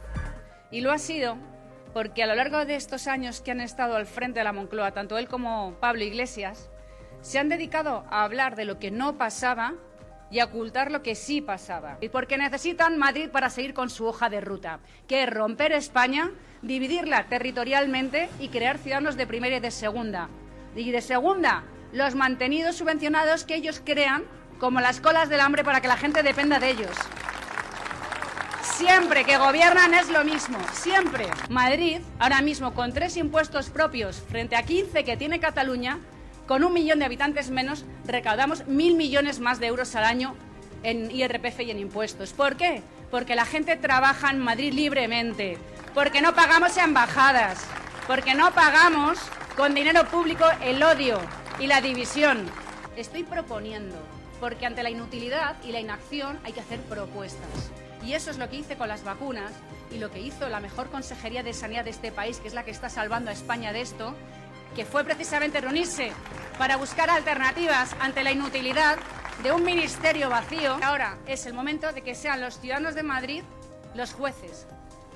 Y 0.71 0.81
lo 0.81 0.93
ha 0.93 0.99
sido 0.99 1.37
porque 1.93 2.23
a 2.23 2.27
lo 2.27 2.35
largo 2.35 2.65
de 2.65 2.77
estos 2.77 3.07
años 3.07 3.41
que 3.41 3.51
han 3.51 3.61
estado 3.61 3.97
al 3.97 4.07
frente 4.07 4.41
de 4.41 4.45
la 4.45 4.53
Moncloa, 4.53 4.93
tanto 4.93 5.19
él 5.19 5.29
como 5.29 5.75
Pablo 5.81 6.05
Iglesias, 6.05 6.71
se 7.21 7.39
han 7.39 7.49
dedicado 7.49 8.05
a 8.11 8.25
hablar 8.25 8.57
de 8.57 8.65
lo 8.65 8.79
que 8.79 8.91
no 8.91 9.19
pasaba 9.19 9.75
y 10.31 10.39
a 10.39 10.45
ocultar 10.45 10.93
lo 10.93 11.03
que 11.03 11.15
sí 11.15 11.41
pasaba. 11.41 11.99
Y 12.01 12.09
porque 12.09 12.39
necesitan 12.39 12.99
Madrid 12.99 13.31
para 13.31 13.51
seguir 13.51 13.75
con 13.75 13.91
su 13.91 14.07
hoja 14.07 14.31
de 14.31 14.41
ruta, 14.41 14.81
que 15.09 15.25
es 15.25 15.31
romper 15.31 15.73
España, 15.73 16.31
dividirla 16.63 17.27
territorialmente 17.27 18.31
y 18.39 18.49
crear 18.49 18.79
ciudadanos 18.79 19.17
de 19.17 19.27
primera 19.27 19.57
y 19.57 19.61
de 19.61 19.71
segunda. 19.71 20.29
Y 20.77 20.93
de 20.93 21.01
segunda, 21.01 21.65
los 21.93 22.15
mantenidos 22.15 22.77
subvencionados 22.77 23.45
que 23.45 23.57
ellos 23.57 23.83
crean 23.85 24.23
como 24.61 24.81
las 24.81 25.01
colas 25.01 25.29
del 25.29 25.41
hambre 25.41 25.65
para 25.65 25.81
que 25.81 25.89
la 25.89 25.97
gente 25.97 26.23
dependa 26.23 26.61
de 26.61 26.71
ellos. 26.71 26.97
Siempre 28.81 29.27
que 29.27 29.37
gobiernan 29.37 29.93
es 29.93 30.09
lo 30.09 30.25
mismo, 30.25 30.57
siempre. 30.73 31.27
Madrid, 31.51 32.01
ahora 32.19 32.41
mismo 32.41 32.73
con 32.73 32.95
tres 32.95 33.19
impuestos 33.19 33.69
propios 33.69 34.23
frente 34.31 34.57
a 34.57 34.63
15 34.63 35.05
que 35.05 35.19
tiene 35.19 35.39
Cataluña, 35.39 35.99
con 36.47 36.65
un 36.65 36.73
millón 36.73 36.99
de 36.99 37.05
habitantes 37.05 37.51
menos, 37.51 37.85
recaudamos 38.07 38.67
mil 38.69 38.97
millones 38.97 39.39
más 39.39 39.61
de 39.61 39.67
euros 39.67 39.95
al 39.97 40.05
año 40.05 40.35
en 40.83 41.11
IRPF 41.11 41.61
y 41.61 41.73
en 41.73 41.79
impuestos. 41.79 42.33
¿Por 42.33 42.57
qué? 42.57 42.83
Porque 43.11 43.35
la 43.35 43.45
gente 43.45 43.77
trabaja 43.77 44.31
en 44.31 44.39
Madrid 44.39 44.73
libremente, 44.73 45.59
porque 45.93 46.23
no 46.23 46.35
pagamos 46.35 46.79
embajadas, 46.79 47.63
porque 48.07 48.33
no 48.33 48.51
pagamos 48.55 49.19
con 49.59 49.75
dinero 49.75 50.07
público 50.07 50.47
el 50.63 50.83
odio 50.83 51.21
y 51.59 51.67
la 51.67 51.83
división. 51.83 52.47
Estoy 52.97 53.25
proponiendo, 53.25 53.97
porque 54.41 54.65
ante 54.65 54.83
la 54.83 54.89
inutilidad 54.89 55.57
y 55.65 55.73
la 55.73 55.81
inacción 55.81 56.39
hay 56.45 56.55
que 56.55 56.61
hacer 56.61 56.81
propuestas. 56.81 57.71
Y 58.05 58.15
eso 58.15 58.31
es 58.31 58.39
lo 58.39 58.49
que 58.49 58.57
hice 58.57 58.77
con 58.77 58.89
las 58.89 59.05
vacunas 59.05 59.53
y 59.91 59.99
lo 59.99 60.11
que 60.11 60.21
hizo 60.21 60.49
la 60.49 60.61
mejor 60.61 60.91
Consejería 60.91 61.43
de 61.43 61.53
Sanidad 61.53 61.85
de 61.85 61.91
este 61.91 62.13
país, 62.13 62.39
que 62.39 62.49
es 62.49 62.55
la 62.55 62.65
que 62.65 62.71
está 62.71 62.89
salvando 62.89 63.31
a 63.31 63.33
España 63.33 63.73
de 63.73 63.83
esto, 63.83 64.15
que 64.75 64.85
fue 64.85 65.05
precisamente 65.05 65.61
reunirse 65.61 66.13
para 66.59 66.77
buscar 66.77 67.11
alternativas 67.11 67.95
ante 68.01 68.23
la 68.23 68.33
inutilidad 68.33 68.99
de 69.43 69.53
un 69.53 69.65
ministerio 69.65 70.29
vacío. 70.29 70.79
Ahora 70.83 71.19
es 71.27 71.47
el 71.47 71.55
momento 71.55 71.93
de 71.93 72.03
que 72.03 72.15
sean 72.15 72.41
los 72.41 72.59
ciudadanos 72.59 72.95
de 72.95 73.03
Madrid 73.03 73.43
los 73.95 74.13
jueces. 74.13 74.67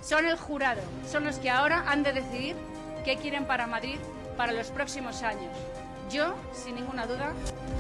Son 0.03 0.27
el 0.27 0.37
jurado, 0.37 0.83
son 1.11 1.25
los 1.25 1.39
que 1.39 1.51
ahora 1.51 1.85
han 1.87 2.03
de 2.03 2.13
decidir 2.13 2.57
qué 3.05 3.17
quieren 3.17 3.47
para 3.47 3.67
Madrid 3.67 3.99
para 4.37 4.53
los 4.53 4.69
próximos 4.69 5.23
años. 5.23 5.57
Yo, 6.11 6.35
sin 6.53 6.75
ninguna 6.75 7.07
duda, 7.07 7.33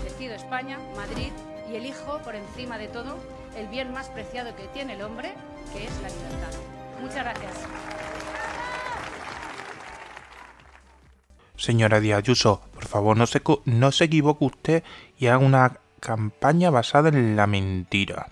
decido 0.04 0.34
España, 0.34 0.78
Madrid 0.96 1.32
y 1.70 1.76
elijo 1.76 2.18
por 2.18 2.34
encima 2.34 2.78
de 2.78 2.88
todo 2.88 3.18
el 3.56 3.68
bien 3.68 3.92
más 3.92 4.08
preciado 4.08 4.54
que 4.56 4.64
tiene 4.68 4.94
el 4.94 5.02
hombre, 5.02 5.32
que 5.72 5.84
es 5.84 5.92
la 6.02 6.08
libertad. 6.08 6.58
Muchas 7.00 7.24
gracias. 7.24 7.52
Señora 11.56 12.00
Díaz 12.00 12.18
Ayuso, 12.18 12.60
por 12.74 12.86
favor, 12.86 13.16
no 13.16 13.26
se, 13.26 13.40
no 13.64 13.92
se 13.92 14.04
equivoque 14.04 14.44
usted 14.44 14.82
y 15.18 15.28
haga 15.28 15.38
una 15.38 15.78
campaña 16.00 16.70
basada 16.70 17.08
en 17.08 17.36
la 17.36 17.46
mentira. 17.46 18.28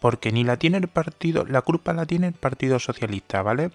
Porque 0.00 0.32
ni 0.32 0.44
la 0.44 0.58
tiene 0.58 0.78
el 0.78 0.88
partido, 0.88 1.44
la 1.44 1.62
culpa 1.62 1.92
la 1.92 2.06
tiene 2.06 2.28
el 2.28 2.34
Partido 2.34 2.78
Socialista, 2.78 3.42
¿vale? 3.42 3.70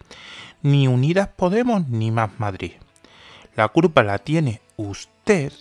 Ni 0.61 0.87
Unidas 0.87 1.29
Podemos 1.35 1.87
ni 1.89 2.11
Más 2.11 2.39
Madrid. 2.39 2.73
La 3.55 3.67
culpa 3.67 4.03
la 4.03 4.19
tiene 4.19 4.61
usted 4.77 5.51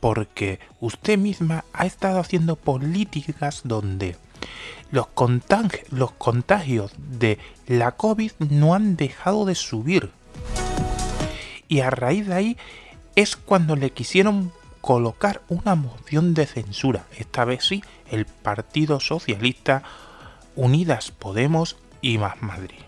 porque 0.00 0.60
usted 0.80 1.18
misma 1.18 1.64
ha 1.72 1.86
estado 1.86 2.20
haciendo 2.20 2.56
políticas 2.56 3.62
donde 3.64 4.16
los, 4.90 5.06
contagios 5.08 6.92
de 6.96 7.38
la 7.66 7.92
COVID 7.92 8.32
no 8.50 8.74
han 8.74 8.96
dejado 8.96 9.44
de 9.44 9.54
subir. 9.54 10.10
Y 11.68 11.80
a 11.80 11.90
raíz 11.90 12.26
de 12.26 12.34
ahí 12.34 12.56
es 13.14 13.36
cuando 13.36 13.76
le 13.76 13.90
quisieron 13.90 14.52
colocar 14.80 15.42
una 15.48 15.74
moción 15.74 16.34
de 16.34 16.46
censura. 16.46 17.04
Esta 17.16 17.44
vez 17.44 17.64
sí, 17.64 17.82
el 18.10 18.24
Partido 18.24 19.00
Socialista, 19.00 19.82
Unidas 20.56 21.10
Podemos 21.10 21.76
y 22.00 22.18
Más 22.18 22.40
Madrid. 22.42 22.78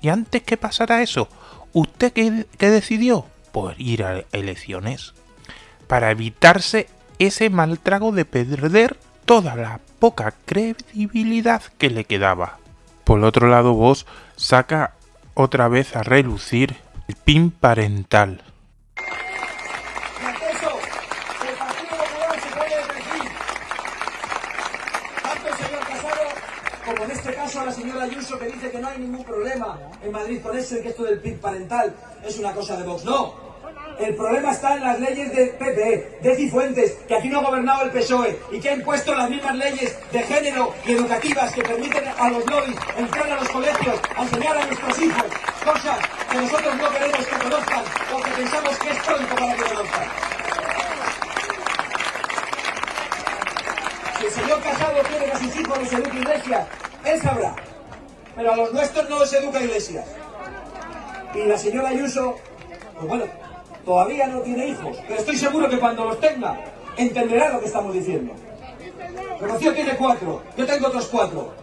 Y 0.00 0.08
antes 0.08 0.42
que 0.42 0.56
pasara 0.56 1.02
eso, 1.02 1.28
¿usted 1.72 2.12
qué, 2.12 2.46
qué 2.58 2.70
decidió? 2.70 3.24
Pues 3.52 3.78
ir 3.80 4.04
a 4.04 4.24
elecciones. 4.32 5.14
Para 5.86 6.10
evitarse 6.10 6.88
ese 7.18 7.50
mal 7.50 7.78
trago 7.78 8.12
de 8.12 8.24
perder 8.24 8.98
toda 9.28 9.54
la 9.56 9.78
poca 9.98 10.32
credibilidad 10.46 11.62
que 11.76 11.90
le 11.90 12.04
quedaba. 12.04 12.56
Por 13.04 13.22
otro 13.22 13.46
lado, 13.46 13.74
vos 13.74 14.06
saca 14.36 14.94
otra 15.34 15.68
vez 15.68 15.94
a 15.94 16.02
relucir 16.02 16.76
el 17.08 17.14
PIN 17.14 17.50
parental. 17.50 18.42
este 27.12 27.58
a 27.58 27.64
la 27.64 27.72
señora 27.72 28.04
Ayuso 28.04 28.38
que 28.38 28.46
dice 28.46 28.70
que 28.70 28.78
no 28.78 28.88
hay 28.88 28.98
ningún 28.98 29.24
problema 29.24 29.78
en 30.02 30.10
Madrid 30.10 30.40
con 30.42 30.56
ese, 30.56 30.80
que 30.80 30.88
esto 30.88 31.04
del 31.04 31.20
PIN 31.20 31.38
parental 31.38 31.94
es 32.24 32.38
una 32.38 32.52
cosa 32.52 32.78
de 32.78 32.84
Vox. 32.84 33.04
No, 33.04 33.47
el 33.98 34.14
problema 34.14 34.52
está 34.52 34.74
en 34.74 34.84
las 34.84 35.00
leyes 35.00 35.32
de 35.34 35.46
PP, 35.46 36.18
de 36.22 36.36
Cifuentes, 36.36 36.92
que 37.06 37.14
aquí 37.16 37.28
no 37.28 37.40
ha 37.40 37.42
gobernado 37.42 37.82
el 37.82 37.90
PSOE 37.90 38.38
y 38.52 38.60
que 38.60 38.70
ha 38.70 38.74
impuesto 38.74 39.14
las 39.14 39.28
mismas 39.28 39.56
leyes 39.56 39.96
de 40.12 40.22
género 40.22 40.72
y 40.86 40.92
educativas 40.92 41.52
que 41.52 41.62
permiten 41.62 42.04
a 42.16 42.30
los 42.30 42.46
lobbies 42.46 42.76
entrar 42.96 43.30
a 43.30 43.40
los 43.40 43.48
colegios, 43.48 44.00
a 44.16 44.22
enseñar 44.22 44.56
a 44.56 44.66
nuestros 44.66 44.98
hijos 45.00 45.24
cosas 45.64 45.98
que 46.30 46.36
nosotros 46.38 46.76
no 46.76 46.90
queremos 46.90 47.26
que 47.26 47.38
conozcan 47.38 47.84
o 48.14 48.22
que 48.22 48.30
pensamos 48.30 48.78
que 48.78 48.90
es 48.90 49.02
pronto 49.02 49.34
para 49.34 49.54
que 49.54 49.62
conozcan. 49.62 50.08
Si 54.18 54.26
el 54.26 54.32
señor 54.32 54.60
Casado 54.62 55.02
quiere 55.08 55.24
que 55.26 55.32
a 55.32 55.38
sus 55.38 55.56
hijos 55.56 55.78
los 55.78 55.92
eduque 55.92 56.18
Iglesias, 56.18 56.66
él 57.04 57.20
sabrá. 57.20 57.56
Pero 58.36 58.52
a 58.52 58.56
los 58.56 58.72
nuestros 58.72 59.08
no 59.08 59.18
los 59.18 59.32
educa 59.32 59.60
Iglesias. 59.60 60.06
Y 61.34 61.44
la 61.44 61.58
señora 61.58 61.88
Ayuso, 61.88 62.36
pues 62.94 63.06
bueno, 63.06 63.26
Todavía 63.88 64.26
no 64.26 64.40
tiene 64.40 64.66
hijos, 64.66 64.98
pero 65.08 65.18
estoy 65.18 65.34
seguro 65.38 65.66
que 65.66 65.78
cuando 65.78 66.04
los 66.04 66.20
tenga 66.20 66.60
entenderá 66.98 67.48
lo 67.48 67.58
que 67.58 67.64
estamos 67.64 67.94
diciendo. 67.94 68.34
Rocío 69.40 69.72
tiene 69.72 69.96
cuatro, 69.96 70.42
yo 70.58 70.66
tengo 70.66 70.88
otros 70.88 71.06
cuatro. 71.06 71.54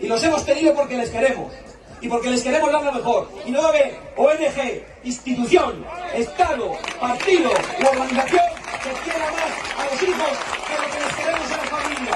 Y 0.00 0.06
los 0.06 0.24
hemos 0.24 0.42
tenido 0.46 0.74
porque 0.74 0.96
les 0.96 1.10
queremos. 1.10 1.52
Y 2.00 2.08
porque 2.08 2.30
les 2.30 2.42
queremos 2.42 2.72
dar 2.72 2.82
lo 2.82 2.92
mejor. 2.92 3.28
Y 3.44 3.50
no 3.50 3.60
debe 3.70 3.94
ONG, 4.16 4.84
institución, 5.04 5.84
Estado, 6.14 6.78
partido 6.98 7.50
o 7.50 7.90
organización 7.90 8.46
que 8.82 9.10
quiera 9.10 9.30
más 9.30 9.52
a 9.76 9.84
los 9.84 10.02
hijos 10.02 10.38
que 10.66 10.74
lo 10.80 10.92
que 10.94 11.04
les 11.04 11.14
queremos 11.14 11.52
a 11.52 11.56
la 11.58 11.64
familia. 11.64 12.14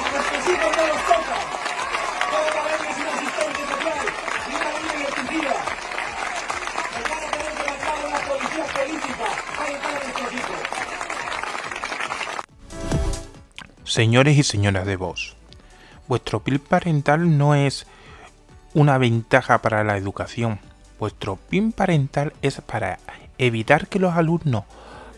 A 0.00 0.10
nuestros 0.10 0.48
hijos 0.48 0.76
no 0.78 0.86
los 0.86 1.02
toca. 1.04 1.53
Señores 13.94 14.36
y 14.36 14.42
señoras 14.42 14.86
de 14.86 14.96
voz, 14.96 15.36
vuestro 16.08 16.42
PIN 16.42 16.58
parental 16.58 17.38
no 17.38 17.54
es 17.54 17.86
una 18.72 18.98
ventaja 18.98 19.62
para 19.62 19.84
la 19.84 19.96
educación. 19.96 20.58
Vuestro 20.98 21.36
PIN 21.36 21.70
parental 21.70 22.32
es 22.42 22.60
para 22.60 22.98
evitar 23.38 23.86
que 23.86 24.00
los 24.00 24.14
alumnos 24.14 24.64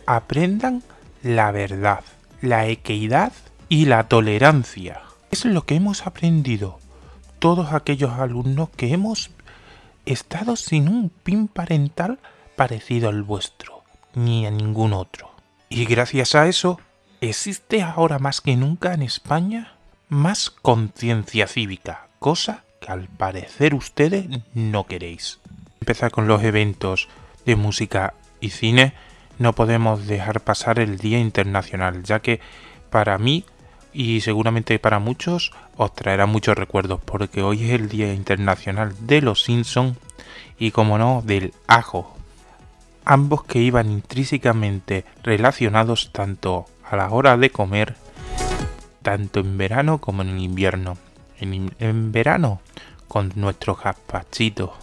aprendan 0.04 0.82
la 1.22 1.52
verdad, 1.52 2.04
la 2.42 2.66
equidad 2.66 3.32
y 3.70 3.86
la 3.86 4.08
tolerancia. 4.08 5.00
Es 5.30 5.46
lo 5.46 5.64
que 5.64 5.76
hemos 5.76 6.06
aprendido 6.06 6.78
todos 7.38 7.72
aquellos 7.72 8.12
alumnos 8.18 8.68
que 8.76 8.92
hemos 8.92 9.30
estado 10.04 10.54
sin 10.54 10.88
un 10.88 11.08
PIN 11.08 11.48
parental 11.48 12.18
parecido 12.56 13.08
al 13.08 13.22
vuestro, 13.22 13.84
ni 14.14 14.44
a 14.44 14.50
ningún 14.50 14.92
otro. 14.92 15.30
Y 15.70 15.86
gracias 15.86 16.34
a 16.34 16.46
eso 16.46 16.78
existe 17.20 17.82
ahora 17.82 18.18
más 18.18 18.40
que 18.40 18.56
nunca 18.56 18.94
en 18.94 19.02
España 19.02 19.72
más 20.08 20.50
conciencia 20.50 21.46
cívica, 21.46 22.08
cosa 22.18 22.64
que 22.80 22.92
al 22.92 23.08
parecer 23.08 23.74
ustedes 23.74 24.26
no 24.54 24.86
queréis. 24.86 25.40
Empezar 25.80 26.10
con 26.10 26.28
los 26.28 26.42
eventos 26.42 27.08
de 27.44 27.56
música 27.56 28.14
y 28.40 28.50
cine, 28.50 28.94
no 29.38 29.52
podemos 29.52 30.06
dejar 30.06 30.40
pasar 30.40 30.78
el 30.78 30.98
Día 30.98 31.18
Internacional, 31.18 32.02
ya 32.04 32.20
que 32.20 32.40
para 32.90 33.18
mí 33.18 33.44
y 33.92 34.20
seguramente 34.20 34.78
para 34.78 34.98
muchos 34.98 35.52
os 35.76 35.94
traerá 35.94 36.26
muchos 36.26 36.56
recuerdos, 36.56 37.00
porque 37.04 37.42
hoy 37.42 37.64
es 37.64 37.70
el 37.70 37.88
Día 37.88 38.12
Internacional 38.12 38.94
de 39.00 39.22
los 39.22 39.42
Simpsons 39.42 39.96
y 40.58 40.70
como 40.70 40.98
no 40.98 41.22
del 41.24 41.54
ajo. 41.66 42.16
Ambos 43.04 43.44
que 43.44 43.60
iban 43.60 43.90
intrínsecamente 43.90 45.04
relacionados 45.22 46.10
tanto 46.12 46.66
a 46.88 46.96
la 46.96 47.10
hora 47.10 47.36
de 47.36 47.50
comer, 47.50 47.96
tanto 49.02 49.40
en 49.40 49.58
verano 49.58 49.98
como 49.98 50.22
en 50.22 50.38
invierno. 50.38 50.96
En, 51.38 52.12
verano, 52.12 52.60
con 53.08 53.32
nuestro 53.34 53.76
gazpachito. 53.76 54.74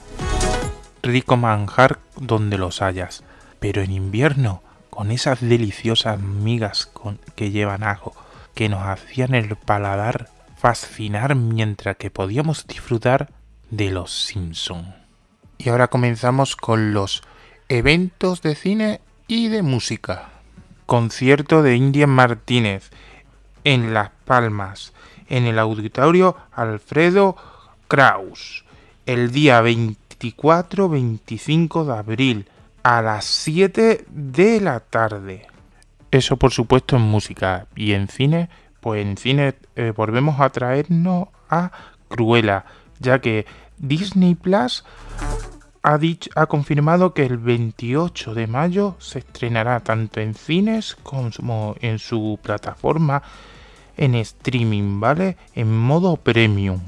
Rico 1.01 1.35
manjar 1.35 1.99
donde 2.17 2.57
los 2.57 2.81
hayas. 2.81 3.23
Pero 3.59 3.81
en 3.81 3.91
invierno, 3.91 4.61
con 4.89 5.09
esas 5.09 5.41
deliciosas 5.41 6.19
migas 6.19 6.85
con, 6.85 7.19
que 7.35 7.51
llevan 7.51 7.83
ajo, 7.83 8.13
que 8.53 8.69
nos 8.69 8.83
hacían 8.83 9.33
el 9.33 9.55
paladar 9.55 10.29
fascinar 10.57 11.35
mientras 11.35 11.97
que 11.97 12.11
podíamos 12.11 12.67
disfrutar 12.67 13.31
de 13.71 13.89
los 13.89 14.11
Simpson. 14.11 14.93
Y 15.57 15.69
ahora 15.69 15.87
comenzamos 15.87 16.55
con 16.55 16.93
los 16.93 17.23
eventos 17.67 18.41
de 18.41 18.55
cine 18.55 19.01
y 19.27 19.47
de 19.47 19.63
música 19.63 20.32
concierto 20.85 21.63
de 21.63 21.75
India 21.75 22.07
Martínez 22.07 22.91
en 23.63 23.93
Las 23.93 24.09
Palmas, 24.25 24.93
en 25.29 25.45
el 25.45 25.59
auditorio 25.59 26.35
Alfredo 26.51 27.37
Kraus, 27.87 28.65
el 29.05 29.31
día 29.31 29.61
24-25 29.61 31.85
de 31.85 31.93
abril 31.93 32.47
a 32.83 33.01
las 33.01 33.25
7 33.25 34.05
de 34.09 34.61
la 34.61 34.79
tarde. 34.79 35.47
Eso 36.11 36.37
por 36.37 36.51
supuesto 36.51 36.95
en 36.95 37.01
música 37.01 37.65
y 37.75 37.91
en 37.93 38.07
cine, 38.07 38.49
pues 38.81 39.03
en 39.05 39.17
cine 39.17 39.55
eh, 39.75 39.91
volvemos 39.95 40.39
a 40.39 40.49
traernos 40.49 41.29
a 41.49 41.71
Cruella, 42.07 42.65
ya 42.99 43.19
que 43.19 43.45
Disney 43.77 44.35
Plus 44.35 44.83
ha, 45.83 45.97
dicho, 45.97 46.29
ha 46.35 46.45
confirmado 46.45 47.13
que 47.13 47.25
el 47.25 47.37
28 47.37 48.33
de 48.33 48.47
mayo 48.47 48.95
se 48.99 49.19
estrenará 49.19 49.81
tanto 49.81 50.21
en 50.21 50.33
cines 50.33 50.95
como 51.03 51.75
en 51.81 51.99
su 51.99 52.39
plataforma 52.41 53.21
en 53.97 54.15
streaming, 54.15 55.01
¿vale? 55.01 55.37
En 55.53 55.77
modo 55.77 56.15
premium. 56.15 56.79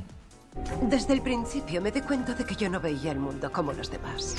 Desde 0.82 1.14
el 1.14 1.22
principio 1.22 1.82
me 1.82 1.92
di 1.92 2.02
cuenta 2.02 2.34
de 2.34 2.46
que 2.46 2.56
yo 2.56 2.70
no 2.70 2.80
veía 2.80 3.12
el 3.12 3.20
mundo 3.20 3.52
como 3.52 3.74
los 3.74 3.92
demás. 3.92 4.38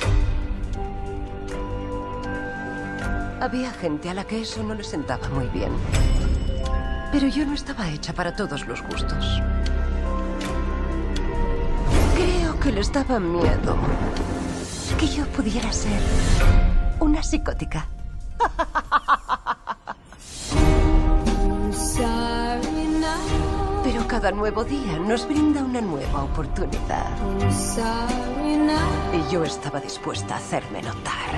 Había 3.41 3.71
gente 3.73 4.09
a 4.09 4.15
la 4.15 4.25
que 4.25 4.41
eso 4.41 4.63
no 4.63 4.75
le 4.75 4.83
sentaba 4.83 5.29
muy 5.29 5.47
bien. 5.49 5.71
Pero 7.13 7.29
yo 7.29 7.45
no 7.45 7.53
estaba 7.53 7.89
hecha 7.91 8.15
para 8.15 8.35
todos 8.35 8.67
los 8.67 8.83
gustos. 8.83 9.41
Creo 12.17 12.59
que 12.59 12.73
les 12.73 12.91
daba 12.91 13.21
miedo 13.21 13.77
que 14.99 15.07
yo 15.09 15.27
pudiera 15.27 15.71
ser 15.73 16.01
una 17.01 17.23
psicótica. 17.23 17.87
Pero 23.85 24.07
cada 24.09 24.31
nuevo 24.33 24.65
día 24.65 24.99
nos 24.99 25.29
brinda 25.29 25.63
una 25.63 25.81
nueva 25.81 26.25
oportunidad. 26.25 27.07
Y 29.13 29.33
yo 29.33 29.45
estaba 29.45 29.81
dispuesta 29.81 30.35
a 30.35 30.39
hacerme 30.39 30.83
notar. 30.83 31.31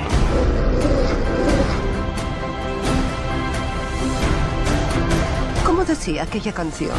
¿Cómo 5.67 5.85
decía 5.85 6.23
aquella 6.23 6.53
canción? 6.53 6.97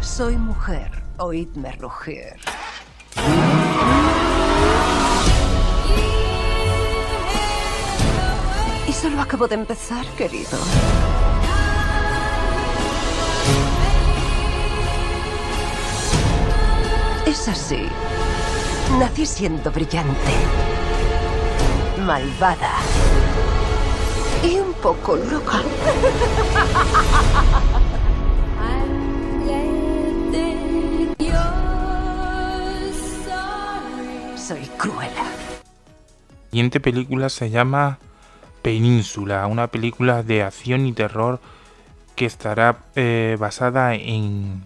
Soy 0.00 0.36
mujer 0.36 1.07
oídme 1.18 1.72
rugir. 1.72 2.36
Y 8.86 8.92
solo 8.92 9.20
acabo 9.20 9.46
de 9.46 9.56
empezar, 9.56 10.06
querido. 10.16 10.58
Es 17.26 17.48
así. 17.48 17.88
Nací 18.98 19.26
siendo 19.26 19.70
brillante, 19.70 20.32
malvada 22.06 22.76
y 24.42 24.58
un 24.58 24.72
poco 24.74 25.16
loca. 25.16 25.62
Soy 34.78 34.90
cruela. 34.90 35.22
La 35.22 36.50
siguiente 36.50 36.80
película 36.80 37.28
se 37.28 37.50
llama 37.50 37.98
Península, 38.62 39.46
una 39.46 39.68
película 39.68 40.22
de 40.22 40.42
acción 40.42 40.86
y 40.86 40.92
terror 40.92 41.40
que 42.16 42.26
estará 42.26 42.78
eh, 42.94 43.36
basada 43.38 43.94
en 43.94 44.62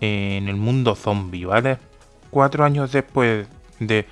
en 0.00 0.48
el 0.48 0.54
mundo 0.54 0.94
zombie, 0.94 1.44
¿vale? 1.44 1.78
Cuatro 2.30 2.64
años 2.64 2.92
después 2.92 3.48
de 3.80 4.06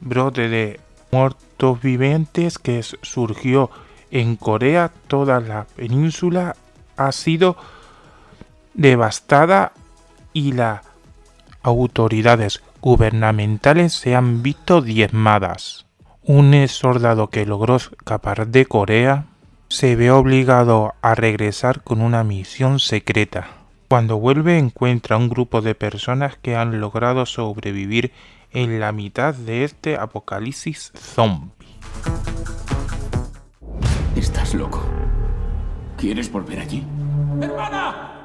brote 0.00 0.48
de 0.50 0.80
muertos 1.10 1.80
vivientes 1.80 2.58
que 2.58 2.82
surgió 2.82 3.70
en 4.10 4.36
Corea, 4.36 4.92
toda 5.06 5.40
la 5.40 5.64
península 5.76 6.56
ha 6.98 7.10
sido 7.12 7.56
devastada 8.74 9.72
y 10.34 10.52
las 10.52 10.82
autoridades 11.62 12.62
gubernamentales 12.84 13.94
se 13.94 14.14
han 14.14 14.42
visto 14.42 14.82
diezmadas. 14.82 15.86
Un 16.22 16.68
soldado 16.68 17.30
que 17.30 17.46
logró 17.46 17.76
escapar 17.76 18.48
de 18.48 18.66
Corea 18.66 19.24
se 19.68 19.96
ve 19.96 20.10
obligado 20.10 20.92
a 21.00 21.14
regresar 21.14 21.82
con 21.82 22.02
una 22.02 22.24
misión 22.24 22.80
secreta. 22.80 23.46
Cuando 23.88 24.18
vuelve 24.18 24.58
encuentra 24.58 25.16
un 25.16 25.30
grupo 25.30 25.62
de 25.62 25.74
personas 25.74 26.36
que 26.36 26.56
han 26.56 26.78
logrado 26.78 27.24
sobrevivir 27.24 28.12
en 28.50 28.78
la 28.80 28.92
mitad 28.92 29.32
de 29.34 29.64
este 29.64 29.96
apocalipsis 29.96 30.92
zombie. 30.94 31.78
Estás 34.14 34.52
loco. 34.52 34.84
¿Quieres 35.96 36.30
volver 36.30 36.60
allí? 36.60 36.84
¡Hermana! 37.40 38.23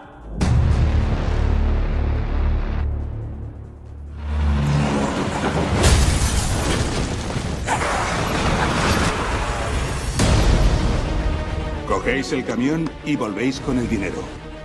Cogéis 12.10 12.32
el 12.32 12.44
camión 12.44 12.90
y 13.06 13.16
volvéis 13.16 13.60
con 13.60 13.78
el 13.78 13.88
dinero. 13.88 14.24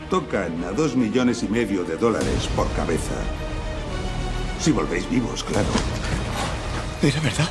Tocan 0.09 0.65
a 0.65 0.73
dos 0.73 0.97
millones 0.97 1.43
y 1.43 1.49
medio 1.49 1.85
de 1.85 1.99
dólares 1.99 2.49
por 2.57 2.67
cabeza. 2.73 3.17
Si 4.59 4.73
volvéis 4.73 5.11
vivos, 5.11 5.45
claro. 5.45 5.69
¿Era 7.03 7.21
verdad? 7.21 7.51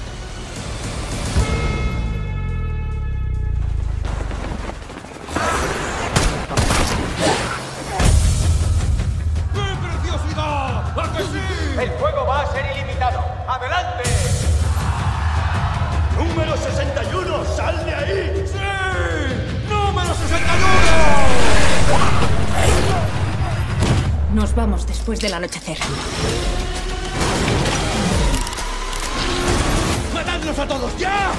Del 25.23 25.33
anochecer. 25.33 25.77
¡Matadlos 30.13 30.59
a 30.59 30.67
todos 30.67 30.97
ya! 30.97 31.31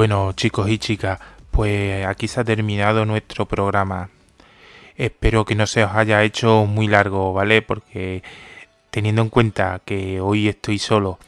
Bueno 0.00 0.32
chicos 0.32 0.70
y 0.70 0.78
chicas, 0.78 1.20
pues 1.50 2.06
aquí 2.06 2.26
se 2.26 2.40
ha 2.40 2.44
terminado 2.44 3.04
nuestro 3.04 3.44
programa. 3.44 4.08
Espero 4.96 5.44
que 5.44 5.54
no 5.54 5.66
se 5.66 5.84
os 5.84 5.92
haya 5.92 6.24
hecho 6.24 6.64
muy 6.64 6.88
largo, 6.88 7.34
¿vale? 7.34 7.60
Porque 7.60 8.22
teniendo 8.90 9.20
en 9.20 9.28
cuenta 9.28 9.82
que 9.84 10.18
hoy 10.22 10.48
estoy 10.48 10.78
solo 10.78 11.18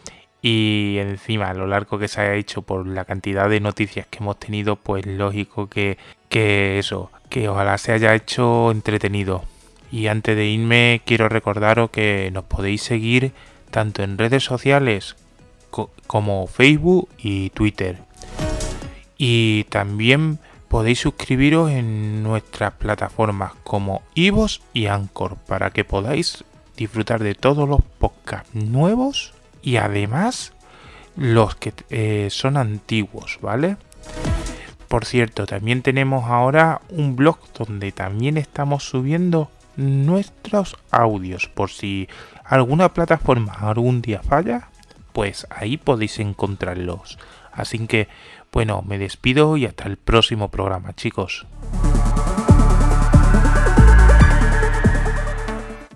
y 0.40 0.96
encima 1.00 1.52
lo 1.52 1.66
largo 1.66 1.98
que 1.98 2.08
se 2.08 2.22
haya 2.22 2.35
hecho 2.37 2.62
por 2.62 2.87
la 2.87 3.04
cantidad 3.04 3.50
de 3.50 3.61
noticias 3.61 4.06
que 4.06 4.20
hemos 4.20 4.38
tenido, 4.38 4.76
pues 4.76 5.04
lógico 5.04 5.68
que, 5.68 5.98
que 6.30 6.78
eso, 6.78 7.11
que 7.28 7.50
ojalá 7.50 7.76
se 7.76 7.92
haya 7.92 8.14
hecho 8.14 8.70
entretenido. 8.70 9.44
Y 9.90 10.06
antes 10.06 10.35
de 10.35 10.46
irme 10.46 11.02
quiero 11.04 11.28
recordaros 11.28 11.90
que 11.90 12.30
nos 12.32 12.44
podéis 12.44 12.80
seguir 12.80 13.35
tanto 13.70 14.02
en 14.02 14.16
redes 14.16 14.44
sociales 14.44 15.16
como 16.06 16.46
Facebook 16.46 17.11
y 17.18 17.50
Twitter. 17.50 17.98
Y 19.24 19.66
también 19.68 20.40
podéis 20.66 20.98
suscribiros 20.98 21.70
en 21.70 22.24
nuestras 22.24 22.72
plataformas 22.72 23.52
como 23.62 24.02
Ivos 24.16 24.62
y 24.74 24.87
Anchor 24.87 25.37
para 25.46 25.70
que 25.70 25.85
podáis 25.85 26.42
disfrutar 26.76 27.22
de 27.22 27.37
todos 27.37 27.68
los 27.68 27.82
podcasts 28.00 28.52
nuevos 28.52 29.32
y 29.62 29.76
además 29.76 30.54
los 31.14 31.54
que 31.54 31.72
eh, 31.90 32.30
son 32.32 32.56
antiguos, 32.56 33.38
¿vale? 33.40 33.76
Por 34.88 35.04
cierto, 35.04 35.46
también 35.46 35.82
tenemos 35.82 36.24
ahora 36.28 36.80
un 36.88 37.14
blog 37.14 37.38
donde 37.56 37.92
también 37.92 38.37
estamos 38.37 38.82
subiendo 38.82 39.52
nuestros 39.76 40.76
audios 40.90 41.46
por 41.46 41.70
si 41.70 42.08
alguna 42.44 42.92
plataforma 42.92 43.52
algún 43.52 44.02
día 44.02 44.20
falla, 44.20 44.70
pues 45.12 45.46
ahí 45.48 45.76
podéis 45.76 46.18
encontrarlos. 46.18 47.18
Así 47.53 47.87
que 47.87 48.09
bueno, 48.53 48.83
me 48.87 48.99
despido 48.99 49.57
y 49.57 49.65
hasta 49.65 49.85
el 49.85 49.97
próximo 49.97 50.51
programa, 50.51 50.95
chicos. 50.95 51.47